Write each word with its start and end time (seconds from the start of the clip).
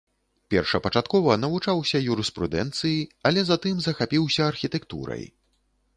Першапачаткова 0.53 1.35
навучаўся 1.43 2.01
юрыспрудэнцыі, 2.15 2.99
але 3.31 3.45
затым 3.53 3.75
захапіўся 3.91 4.41
архітэктурай. 4.55 5.23